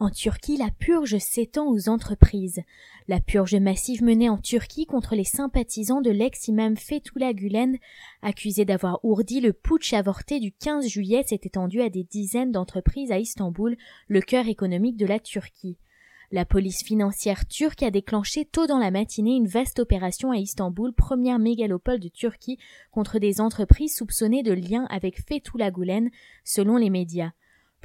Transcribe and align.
En 0.00 0.08
Turquie, 0.08 0.56
la 0.56 0.70
purge 0.70 1.18
s'étend 1.18 1.70
aux 1.70 1.90
entreprises. 1.90 2.62
La 3.06 3.20
purge 3.20 3.56
massive 3.56 4.02
menée 4.02 4.30
en 4.30 4.38
Turquie 4.38 4.86
contre 4.86 5.14
les 5.14 5.24
sympathisants 5.24 6.00
de 6.00 6.08
l'ex-imam 6.10 6.74
Fethullah 6.74 7.34
Gulen, 7.34 7.76
accusé 8.22 8.64
d'avoir 8.64 9.04
ourdi 9.04 9.42
le 9.42 9.52
putsch 9.52 9.92
avorté 9.92 10.40
du 10.40 10.52
15 10.52 10.88
juillet, 10.88 11.22
s'est 11.22 11.42
étendue 11.42 11.82
à 11.82 11.90
des 11.90 12.04
dizaines 12.04 12.50
d'entreprises 12.50 13.12
à 13.12 13.18
Istanbul, 13.18 13.76
le 14.08 14.22
cœur 14.22 14.48
économique 14.48 14.96
de 14.96 15.04
la 15.04 15.18
Turquie. 15.18 15.76
La 16.32 16.46
police 16.46 16.82
financière 16.82 17.46
turque 17.46 17.82
a 17.82 17.90
déclenché 17.90 18.46
tôt 18.46 18.66
dans 18.66 18.78
la 18.78 18.90
matinée 18.90 19.36
une 19.36 19.48
vaste 19.48 19.80
opération 19.80 20.30
à 20.30 20.38
Istanbul, 20.38 20.94
première 20.94 21.38
mégalopole 21.38 22.00
de 22.00 22.08
Turquie, 22.08 22.56
contre 22.90 23.18
des 23.18 23.38
entreprises 23.42 23.96
soupçonnées 23.96 24.42
de 24.42 24.52
liens 24.52 24.86
avec 24.88 25.20
Fethullah 25.28 25.70
Gulen, 25.70 26.08
selon 26.42 26.78
les 26.78 26.88
médias. 26.88 27.32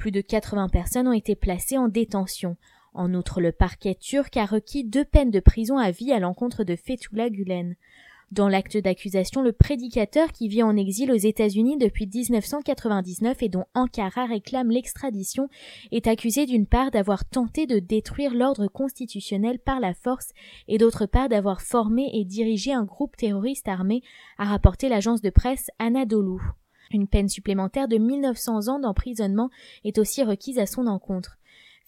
Plus 0.06 0.12
de 0.12 0.20
80 0.20 0.68
personnes 0.68 1.08
ont 1.08 1.12
été 1.12 1.34
placées 1.34 1.78
en 1.78 1.88
détention. 1.88 2.56
En 2.94 3.12
outre, 3.12 3.40
le 3.40 3.50
parquet 3.50 3.96
turc 3.96 4.36
a 4.36 4.46
requis 4.46 4.84
deux 4.84 5.04
peines 5.04 5.32
de 5.32 5.40
prison 5.40 5.78
à 5.78 5.90
vie 5.90 6.12
à 6.12 6.20
l'encontre 6.20 6.62
de 6.62 6.76
Fethullah 6.76 7.28
Gulen. 7.28 7.74
Dans 8.30 8.48
l'acte 8.48 8.76
d'accusation, 8.76 9.42
le 9.42 9.50
prédicateur 9.50 10.30
qui 10.30 10.46
vit 10.46 10.62
en 10.62 10.76
exil 10.76 11.10
aux 11.10 11.16
États-Unis 11.16 11.76
depuis 11.76 12.06
1999 12.06 13.42
et 13.42 13.48
dont 13.48 13.64
Ankara 13.74 14.26
réclame 14.26 14.70
l'extradition 14.70 15.48
est 15.90 16.06
accusé 16.06 16.46
d'une 16.46 16.68
part 16.68 16.92
d'avoir 16.92 17.24
tenté 17.24 17.66
de 17.66 17.80
détruire 17.80 18.32
l'ordre 18.32 18.68
constitutionnel 18.68 19.58
par 19.58 19.80
la 19.80 19.92
force 19.92 20.30
et 20.68 20.78
d'autre 20.78 21.06
part 21.06 21.28
d'avoir 21.28 21.62
formé 21.62 22.10
et 22.12 22.24
dirigé 22.24 22.72
un 22.72 22.84
groupe 22.84 23.16
terroriste 23.16 23.66
armé, 23.66 24.02
a 24.38 24.44
rapporté 24.44 24.88
l'agence 24.88 25.20
de 25.20 25.30
presse 25.30 25.68
Anadolu. 25.80 26.38
Une 26.92 27.08
peine 27.08 27.28
supplémentaire 27.28 27.88
de 27.88 27.98
1900 27.98 28.68
ans 28.68 28.78
d'emprisonnement 28.78 29.50
est 29.84 29.98
aussi 29.98 30.22
requise 30.22 30.58
à 30.58 30.66
son 30.66 30.86
encontre. 30.86 31.38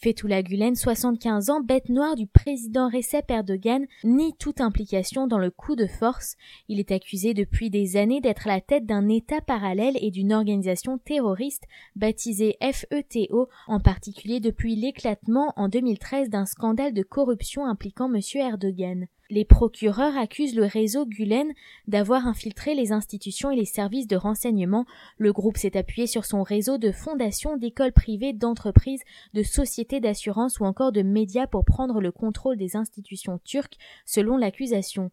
Fethullah 0.01 0.45
Gulen, 0.45 0.77
75 0.77 1.51
ans, 1.51 1.61
bête 1.61 1.89
noire 1.89 2.15
du 2.15 2.29
président 2.29 2.89
Recep 2.89 3.29
Erdogan, 3.30 3.84
nie 4.05 4.33
toute 4.39 4.61
implication 4.61 5.27
dans 5.27 5.39
le 5.39 5.50
coup 5.50 5.75
de 5.75 5.89
force. 5.89 6.36
Il 6.69 6.78
est 6.78 6.92
accusé 6.92 7.34
depuis 7.34 7.69
des 7.69 7.97
années 7.97 8.20
d'être 8.20 8.47
à 8.47 8.50
la 8.50 8.61
tête 8.61 8.86
d'un 8.86 9.08
État 9.08 9.41
parallèle 9.41 9.98
et 10.00 10.12
d'une 10.12 10.33
organisation 10.33 10.98
terroriste 10.98 11.64
baptisée 11.97 12.56
FETO, 12.61 13.48
en 13.67 13.80
particulier 13.80 14.39
depuis 14.39 14.77
l'éclatement 14.77 15.53
en 15.56 15.69
2013 15.69 16.30
d'un 16.30 16.47
scandale 16.47 16.95
de 16.95 17.03
corruption 17.03 17.67
impliquant 17.67 18.08
M. 18.12 18.20
Erdogan. 18.36 19.08
Les 19.31 19.45
procureurs 19.45 20.17
accusent 20.17 20.57
le 20.57 20.65
réseau 20.65 21.05
Gulen 21.05 21.53
d'avoir 21.87 22.27
infiltré 22.27 22.75
les 22.75 22.93
institutions 22.93 23.51
et 23.51 23.57
les 23.57 23.67
services 23.67 24.07
de 24.07 24.17
renseignement. 24.17 24.87
Le 25.19 25.35
groupe 25.35 25.59
s'est 25.59 25.77
appuyé 25.77 26.07
sur 26.07 26.25
son 26.25 26.43
réseau 26.43 26.79
de 26.79 26.93
fondations, 26.93 27.59
d'écoles 27.59 27.93
privées, 27.93 28.33
d'entreprises, 28.33 29.03
de 29.35 29.43
sociétés 29.43 30.01
d'assurance 30.01 30.61
ou 30.61 30.65
encore 30.65 30.93
de 30.93 31.03
médias 31.03 31.47
pour 31.47 31.67
prendre 31.67 32.01
le 32.01 32.11
contrôle 32.11 32.57
des 32.57 32.75
institutions 32.75 33.39
turques, 33.45 33.77
selon 34.07 34.39
l'accusation. 34.39 35.11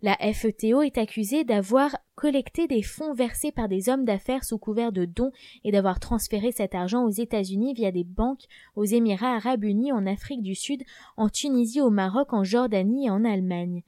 La 0.00 0.16
FETO 0.16 0.82
est 0.82 0.96
accusée 0.96 1.42
d'avoir 1.42 1.96
collecté 2.14 2.68
des 2.68 2.82
fonds 2.82 3.14
versés 3.14 3.50
par 3.50 3.66
des 3.66 3.88
hommes 3.88 4.04
d'affaires 4.04 4.44
sous 4.44 4.56
couvert 4.56 4.92
de 4.92 5.04
dons 5.04 5.32
et 5.64 5.72
d'avoir 5.72 5.98
transféré 5.98 6.52
cet 6.52 6.76
argent 6.76 7.04
aux 7.04 7.10
États-Unis 7.10 7.74
via 7.74 7.90
des 7.90 8.04
banques, 8.04 8.44
aux 8.76 8.84
Émirats 8.84 9.34
arabes 9.34 9.64
unis, 9.64 9.90
en 9.90 10.06
Afrique 10.06 10.42
du 10.42 10.54
Sud, 10.54 10.84
en 11.16 11.28
Tunisie, 11.28 11.80
au 11.80 11.90
Maroc, 11.90 12.32
en 12.32 12.44
Jordanie 12.44 13.06
et 13.06 13.10
en 13.10 13.24
Allemagne. 13.24 13.82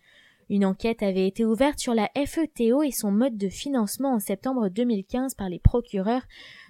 Une 0.48 0.64
enquête 0.64 1.05
avait 1.05 1.28
été 1.28 1.44
ouverte 1.44 1.78
sur 1.78 1.94
la 1.94 2.11
FETO 2.16 2.83
et 2.83 2.91
son 2.91 3.12
mode 3.12 3.36
de 3.36 3.48
financement 3.48 4.14
en 4.14 4.19
septembre 4.19 4.69
2015 4.69 5.36
par 5.36 5.48
les 5.48 5.61
procureurs. 5.61 6.22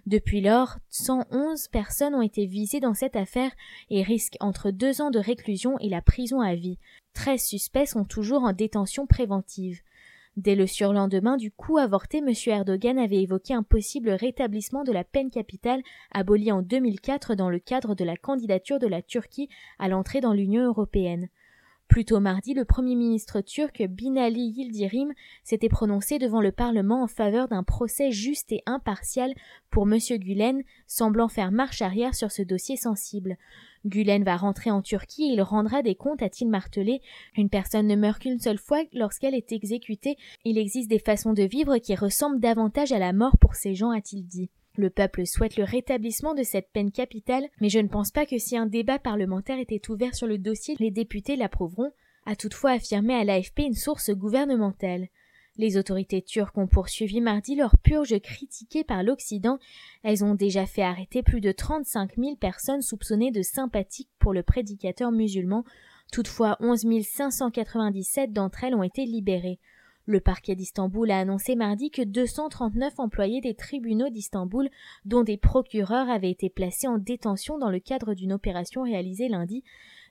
Depuis 0.05 0.43
lors, 0.43 0.77
111 0.91 1.69
personnes 1.69 2.15
ont 2.15 2.21
été 2.21 2.45
visées 2.45 2.81
dans 2.81 2.93
cette 2.93 3.17
affaire 3.17 3.53
et 3.89 4.03
risquent 4.03 4.37
entre 4.41 4.71
deux 4.71 5.01
ans 5.01 5.11
de 5.11 5.19
réclusion 5.19 5.79
et 5.79 5.89
la 5.89 6.03
prison 6.03 6.43
à 6.43 6.55
vie. 6.55 6.77
Treize 7.13 7.43
suspects 7.43 7.87
sont 7.87 8.05
toujours 8.05 8.45
en 8.45 8.53
détention 8.53 9.07
préventive. 9.07 9.81
Dès 10.37 10.55
le 10.55 10.67
surlendemain 10.67 11.37
du 11.37 11.51
coup 11.51 11.77
avorté, 11.77 12.19
M. 12.19 12.33
Erdogan 12.47 12.99
avait 12.99 13.23
évoqué 13.23 13.53
un 13.53 13.65
possible 13.65 14.11
rétablissement 14.11 14.85
de 14.85 14.93
la 14.93 15.05
peine 15.05 15.31
capitale 15.31 15.83
abolie 16.13 16.53
en 16.53 16.63
2004 16.63 17.35
dans 17.35 17.51
le 17.51 17.59
cadre 17.59 17.95
de 17.95 18.05
la 18.05 18.17
candidature 18.17 18.79
de 18.79 18.87
la 18.87 19.03
Turquie 19.03 19.49
à 19.79 19.89
l'entrée 19.89 20.21
dans 20.21 20.33
l'Union 20.33 20.65
européenne. 20.65 21.29
Plus 21.89 22.05
tôt 22.05 22.21
mardi, 22.21 22.55
le 22.55 22.65
Premier 22.65 22.95
ministre 22.95 23.41
turc 23.41 23.83
Binali 23.83 24.51
Yildirim 24.51 25.13
s'était 25.43 25.69
prononcé 25.69 26.21
devant 26.21 26.41
le 26.41 26.53
Parlement 26.53 27.03
en 27.03 27.09
faveur 27.09 27.49
d'un 27.49 27.65
procès 27.65 28.13
juste 28.13 28.53
et 28.53 28.63
impartial 28.65 29.35
pour 29.71 29.93
M. 29.93 29.99
Gulen, 29.99 30.63
semblant 30.87 31.27
faire 31.27 31.51
marche 31.51 31.83
arrière 31.83 32.15
sur 32.15 32.31
ce 32.31 32.43
dossier 32.43 32.77
sensible. 32.77 33.37
Gulen 33.87 34.25
va 34.25 34.37
rentrer 34.37 34.71
en 34.71 34.83
Turquie 34.83 35.25
et 35.25 35.33
il 35.33 35.43
rendra 35.43 35.83
des 35.83 35.95
comptes, 35.95 36.23
a-t-il 36.23 36.49
martelé. 36.49 37.01
Une 37.37 37.49
personne 37.49 37.87
ne 37.87 37.97
meurt 37.97 38.21
qu'une 38.21 38.39
seule 38.39 38.59
fois 38.59 38.83
lorsqu'elle 38.93 39.35
est 39.35 39.53
exécutée. 39.53 40.17
Il 40.45 40.59
existe 40.59 40.91
des 40.91 40.99
façons 40.99 41.33
de 41.33 41.43
vivre 41.43 41.79
qui 41.79 41.95
ressemblent 41.95 42.41
davantage 42.41 42.93
à 42.93 42.99
la 42.99 43.13
mort 43.13 43.39
pour 43.39 43.55
ces 43.55 43.75
gens, 43.75 43.91
a-t-il 43.91 44.27
dit. 44.27 44.51
Le 44.77 44.91
peuple 44.91 45.27
souhaite 45.27 45.57
le 45.57 45.65
rétablissement 45.65 46.35
de 46.35 46.43
cette 46.43 46.71
peine 46.73 46.93
capitale, 46.93 47.49
mais 47.61 47.69
je 47.69 47.81
ne 47.81 47.89
pense 47.89 48.11
pas 48.11 48.27
que 48.27 48.39
si 48.39 48.57
un 48.57 48.67
débat 48.67 48.99
parlementaire 48.99 49.59
était 49.59 49.91
ouvert 49.91 50.15
sur 50.15 50.27
le 50.27 50.39
dossier, 50.39 50.77
les 50.79 50.91
députés 50.91 51.37
l'approuveront, 51.37 51.93
a 52.27 52.37
toutefois 52.37 52.73
affirmé 52.73 53.15
à 53.15 53.25
l'AFP 53.25 53.61
une 53.61 53.75
source 53.75 54.11
gouvernementale. 54.11 55.09
Les 55.57 55.77
autorités 55.77 56.23
turques 56.23 56.57
ont 56.57 56.67
poursuivi 56.67 57.21
mardi 57.21 57.55
leur 57.55 57.77
purge 57.77 58.19
critiquée 58.21 58.85
par 58.85 59.03
l'Occident. 59.03 59.59
Elles 60.03 60.25
ont 60.25 60.35
déjà 60.35 60.65
fait 60.65 60.83
arrêter 60.83 61.23
plus 61.23 61.41
de 61.41 61.53
35 61.53 62.17
000 62.17 62.37
personnes 62.37 62.83
soupçonnées 62.83 63.33
de 63.33 63.43
sympathie 63.43 64.09
pour 64.19 64.33
le 64.33 64.43
prédicateur 64.43 65.13
musulman. 65.13 65.65
Toutefois, 66.13 66.57
11 66.61 66.87
597 67.03 68.33
d'entre 68.33 68.65
elles 68.65 68.75
ont 68.75 68.83
été 68.83 69.05
libérées. 69.05 69.59
Le 70.07 70.21
parquet 70.21 70.55
d'Istanbul 70.55 71.11
a 71.11 71.21
annoncé 71.21 71.55
mardi 71.55 71.91
que 71.91 72.03
239 72.03 72.95
employés 72.99 73.41
des 73.41 73.55
tribunaux 73.55 74.09
d'Istanbul, 74.09 74.69
dont 75.05 75.23
des 75.23 75.37
procureurs, 75.37 76.09
avaient 76.09 76.31
été 76.31 76.49
placés 76.49 76.89
en 76.89 76.99
détention 76.99 77.59
dans 77.59 77.71
le 77.71 77.81
cadre 77.81 78.15
d'une 78.15 78.33
opération 78.33 78.83
réalisée 78.83 79.29
lundi. 79.29 79.63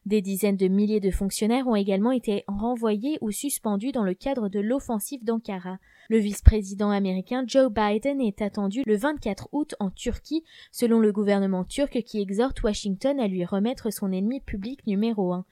Des 0.06 0.22
dizaines 0.22 0.56
de 0.58 0.68
milliers 0.68 1.02
de 1.02 1.12
fonctionnaires 1.12 1.68
ont 1.68 1.76
également 1.76 2.12
été 2.12 2.44
renvoyés 2.48 3.18
ou 3.22 3.32
suspendus 3.32 3.92
dans 3.92 4.04
le 4.04 4.14
cadre 4.14 4.48
de 4.48 4.60
l'offensive 4.60 5.24
d'Ankara. 5.24 5.78
Le 6.10 6.18
vice-président 6.18 6.90
américain 6.90 7.44
Joe 7.46 7.72
Biden 7.72 8.22
est 8.22 8.42
attendu 8.42 8.84
le 8.86 8.96
24 8.96 9.50
août 9.52 9.76
en 9.80 9.92
Turquie, 9.92 10.44
selon 10.72 11.00
le 11.00 11.12
gouvernement 11.12 11.66
turc 11.66 12.02
qui 12.04 12.22
exhorte 12.22 12.64
Washington 12.64 13.20
à 13.20 13.28
lui 13.28 13.44
remettre 13.44 13.92
son 13.92 14.12
ennemi 14.12 14.40
public 14.40 14.86
numéro 14.88 15.34
un. 15.34 15.46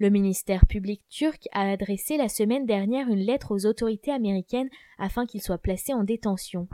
Le 0.00 0.10
ministère 0.10 0.64
public 0.66 1.02
turc 1.08 1.48
a 1.52 1.70
adressé 1.70 2.16
la 2.16 2.28
semaine 2.28 2.66
dernière 2.66 3.08
une 3.08 3.18
lettre 3.18 3.52
aux 3.52 3.66
autorités 3.66 4.12
américaines 4.12 4.68
afin 4.96 5.26
qu'il 5.26 5.42
soit 5.42 5.58
placé 5.58 5.92
en 5.92 6.04
détention. 6.04 6.68